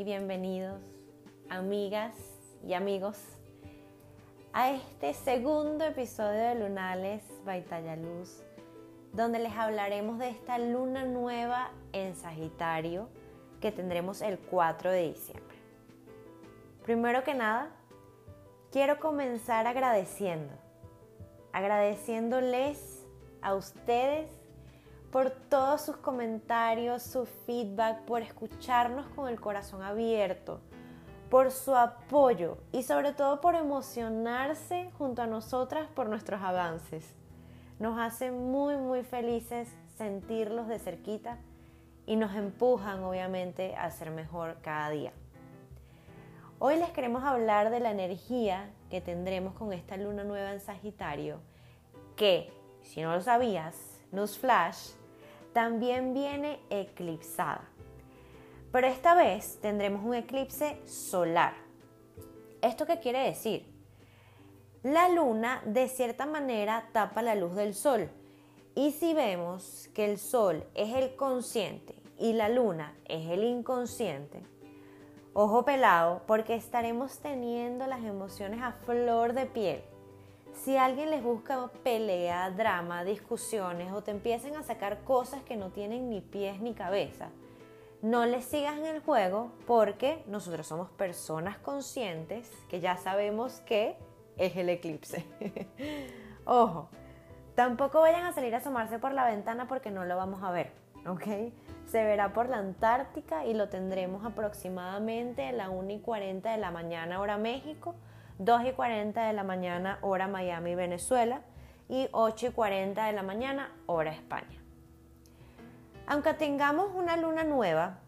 [0.00, 0.80] y bienvenidos,
[1.50, 2.14] amigas
[2.66, 3.18] y amigos,
[4.54, 8.42] a este segundo episodio de Lunales Baitalla Luz,
[9.12, 13.10] donde les hablaremos de esta luna nueva en Sagitario
[13.60, 15.56] que tendremos el 4 de diciembre.
[16.82, 17.68] Primero que nada,
[18.72, 20.54] quiero comenzar agradeciendo,
[21.52, 23.04] agradeciéndoles
[23.42, 24.30] a ustedes
[25.10, 30.60] por todos sus comentarios, su feedback, por escucharnos con el corazón abierto,
[31.28, 37.14] por su apoyo y sobre todo por emocionarse junto a nosotras por nuestros avances.
[37.78, 41.38] Nos hace muy muy felices sentirlos de cerquita
[42.06, 45.12] y nos empujan obviamente a ser mejor cada día.
[46.58, 51.40] Hoy les queremos hablar de la energía que tendremos con esta luna nueva en Sagitario,
[52.16, 52.52] que,
[52.82, 54.00] si no lo sabías,
[54.38, 54.90] Flash
[55.52, 57.68] también viene eclipsada.
[58.72, 61.54] Pero esta vez tendremos un eclipse solar.
[62.62, 63.66] ¿Esto qué quiere decir?
[64.82, 68.08] La luna de cierta manera tapa la luz del sol.
[68.74, 74.42] Y si vemos que el sol es el consciente y la luna es el inconsciente,
[75.32, 79.82] ojo pelado porque estaremos teniendo las emociones a flor de piel
[80.64, 85.70] si alguien les busca pelea, drama, discusiones o te empiezan a sacar cosas que no
[85.70, 87.30] tienen ni pies ni cabeza,
[88.02, 93.96] no les sigas en el juego porque nosotros somos personas conscientes que ya sabemos que
[94.36, 95.24] es el eclipse.
[96.44, 96.90] Ojo,
[97.54, 100.72] tampoco vayan a salir a asomarse por la ventana porque no lo vamos a ver,
[101.06, 101.52] ¿ok?
[101.86, 106.58] Se verá por la Antártica y lo tendremos aproximadamente a la 1 y 40 de
[106.58, 107.94] la mañana hora México
[108.40, 111.42] 2 y 40 de la mañana hora Miami, Venezuela
[111.90, 114.58] y 8 y 40 de la mañana hora España.
[116.06, 117.98] Aunque tengamos una luna nueva,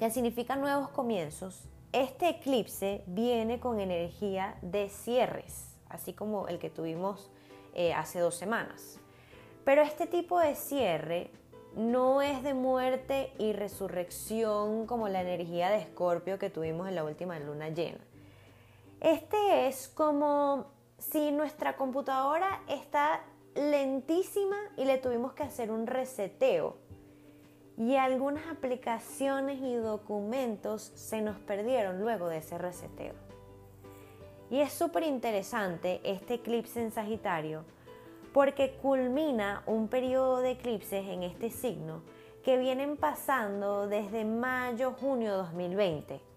[0.00, 6.70] que significa nuevos comienzos, este eclipse viene con energía de cierres, así como el que
[6.70, 7.30] tuvimos
[7.72, 8.98] eh, hace dos semanas.
[9.64, 11.30] Pero este tipo de cierre
[11.76, 17.04] no es de muerte y resurrección como la energía de Escorpio que tuvimos en la
[17.04, 18.00] última luna llena.
[19.00, 20.66] Este es como
[20.98, 23.22] si nuestra computadora está
[23.54, 26.76] lentísima y le tuvimos que hacer un reseteo.
[27.78, 33.14] Y algunas aplicaciones y documentos se nos perdieron luego de ese reseteo.
[34.50, 37.64] Y es súper interesante este eclipse en Sagitario
[38.34, 42.02] porque culmina un periodo de eclipses en este signo
[42.44, 46.29] que vienen pasando desde mayo-junio 2020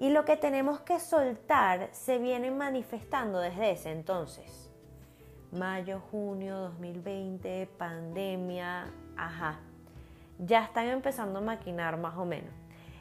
[0.00, 4.70] y lo que tenemos que soltar se viene manifestando desde ese entonces.
[5.52, 9.60] Mayo, junio 2020, pandemia, ajá.
[10.38, 12.54] Ya están empezando a maquinar más o menos.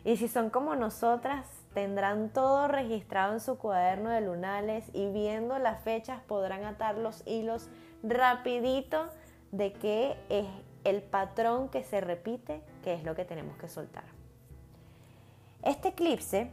[0.03, 5.57] Y si son como nosotras, tendrán todo registrado en su cuaderno de lunales y viendo
[5.57, 7.69] las fechas podrán atar los hilos
[8.03, 9.07] rapidito
[9.53, 10.47] de qué es
[10.83, 14.03] el patrón que se repite, que es lo que tenemos que soltar.
[15.63, 16.51] Este eclipse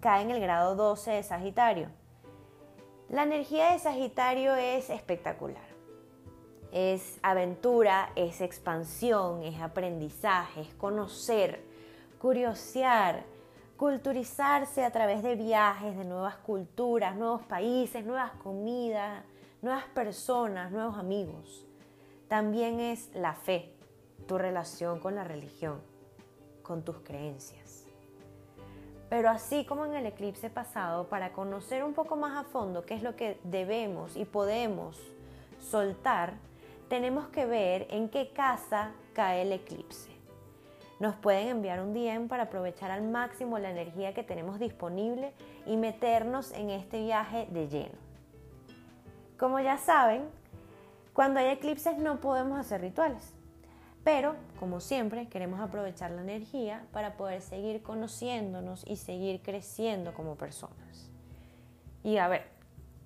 [0.00, 1.88] cae en el grado 12 de Sagitario.
[3.08, 5.64] La energía de Sagitario es espectacular.
[6.72, 11.64] Es aventura, es expansión, es aprendizaje, es conocer,
[12.18, 13.24] curiosear,
[13.76, 19.24] culturizarse a través de viajes, de nuevas culturas, nuevos países, nuevas comidas,
[19.62, 21.66] nuevas personas, nuevos amigos.
[22.28, 23.72] También es la fe,
[24.26, 25.80] tu relación con la religión,
[26.62, 27.85] con tus creencias.
[29.08, 32.94] Pero así como en el eclipse pasado, para conocer un poco más a fondo qué
[32.94, 34.98] es lo que debemos y podemos
[35.60, 36.34] soltar,
[36.88, 40.10] tenemos que ver en qué casa cae el eclipse.
[40.98, 45.32] Nos pueden enviar un DM para aprovechar al máximo la energía que tenemos disponible
[45.66, 47.98] y meternos en este viaje de lleno.
[49.38, 50.24] Como ya saben,
[51.12, 53.35] cuando hay eclipses no podemos hacer rituales.
[54.06, 60.36] Pero, como siempre, queremos aprovechar la energía para poder seguir conociéndonos y seguir creciendo como
[60.36, 61.10] personas.
[62.04, 62.44] Y a ver,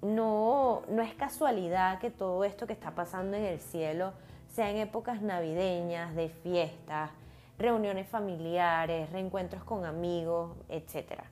[0.03, 4.13] no, no es casualidad que todo esto que está pasando en el cielo
[4.53, 7.11] sea en épocas navideñas, de fiestas,
[7.57, 11.23] reuniones familiares, reencuentros con amigos, etc.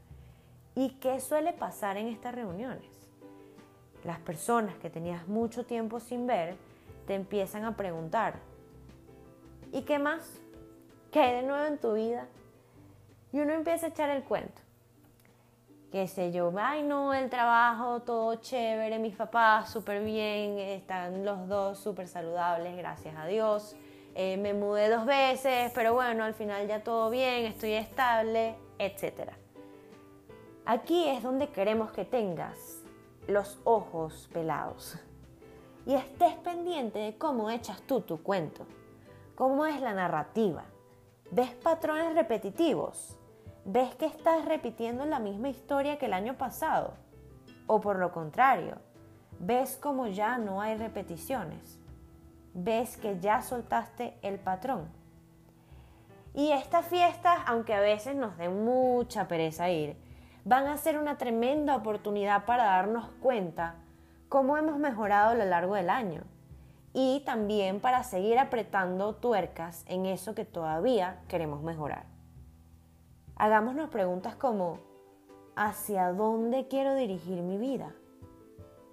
[0.76, 2.88] ¿Y qué suele pasar en estas reuniones?
[4.03, 6.56] Las personas que tenías mucho tiempo sin ver
[7.06, 8.37] te empiezan a preguntar,
[9.73, 10.41] ¿Y qué más?
[11.11, 12.26] ¿Qué hay de nuevo en tu vida?
[13.32, 14.62] Y uno empieza a echar el cuento.
[15.93, 21.49] Qué sé yo, ay no, el trabajo, todo chévere, mis papás súper bien, están los
[21.49, 23.75] dos súper saludables, gracias a Dios.
[24.15, 29.32] Eh, me mudé dos veces, pero bueno, al final ya todo bien, estoy estable, etc.
[30.67, 32.82] Aquí es donde queremos que tengas
[33.26, 34.99] los ojos pelados
[35.87, 38.67] y estés pendiente de cómo echas tú tu cuento,
[39.38, 40.64] cómo es la narrativa.
[41.31, 43.17] ¿Ves patrones repetitivos?
[43.64, 46.94] ¿Ves que estás repitiendo la misma historia que el año pasado?
[47.69, 48.79] O por lo contrario,
[49.38, 51.79] ¿ves como ya no hay repeticiones?
[52.52, 54.88] ¿Ves que ya soltaste el patrón?
[56.35, 59.96] Y estas fiestas, aunque a veces nos den mucha pereza ir,
[60.44, 63.76] van a ser una tremenda oportunidad para darnos cuenta
[64.29, 66.25] cómo hemos mejorado a lo largo del año
[66.93, 72.06] y también para seguir apretando tuercas en eso que todavía queremos mejorar.
[73.37, 74.79] Hagámonos preguntas como,
[75.55, 77.94] ¿hacia dónde quiero dirigir mi vida?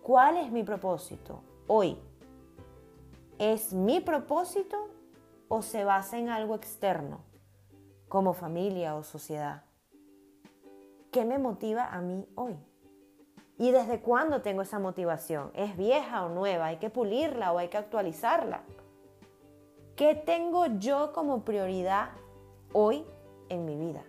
[0.03, 1.97] ¿Cuál es mi propósito hoy?
[3.39, 4.89] ¿Es mi propósito
[5.47, 7.21] o se basa en algo externo,
[8.07, 9.63] como familia o sociedad?
[11.11, 12.55] ¿Qué me motiva a mí hoy?
[13.57, 15.51] ¿Y desde cuándo tengo esa motivación?
[15.53, 16.65] ¿Es vieja o nueva?
[16.67, 18.63] ¿Hay que pulirla o hay que actualizarla?
[19.95, 22.09] ¿Qué tengo yo como prioridad
[22.73, 23.05] hoy
[23.47, 24.03] en mi vida?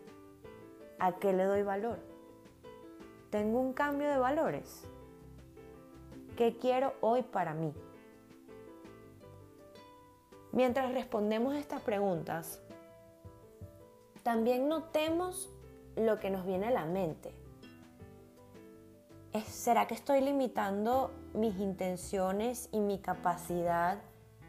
[0.98, 1.98] ¿A qué le doy valor?
[3.30, 4.84] ¿Tengo un cambio de valores?
[6.36, 7.72] ¿Qué quiero hoy para mí?
[10.50, 12.60] Mientras respondemos estas preguntas,
[14.24, 15.48] también notemos
[15.94, 17.45] lo que nos viene a la mente
[19.44, 23.98] ¿será que estoy limitando mis intenciones y mi capacidad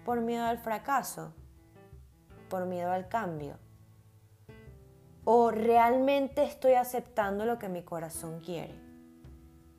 [0.06, 1.34] por miedo al fracaso?
[2.50, 3.58] ¿Por miedo al cambio?
[5.26, 8.76] ¿O realmente estoy aceptando lo que mi corazón quiere?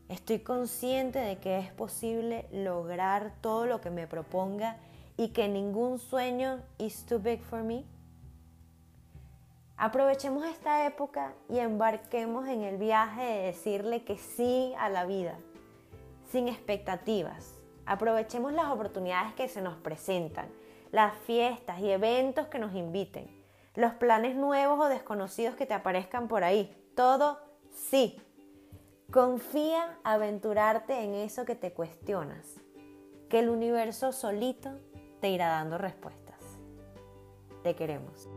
[0.08, 4.78] ¿Estoy consciente de que es posible lograr todo lo que me proponga
[5.16, 7.84] y que ningún sueño is too big for me?
[9.79, 15.39] Aprovechemos esta época y embarquemos en el viaje de decirle que sí a la vida,
[16.33, 17.55] sin expectativas.
[17.87, 20.49] Aprovechemos las oportunidades que se nos presentan,
[20.91, 23.31] las fiestas y eventos que nos inviten,
[23.77, 26.77] los planes nuevos o desconocidos que te aparezcan por ahí.
[26.97, 27.39] Todo
[27.71, 28.21] sí.
[29.13, 32.57] Confía aventurarte en eso que te cuestionas,
[33.31, 34.71] que el universo solito
[35.21, 36.41] te irá dando respuestas.
[37.63, 38.29] Te queremos.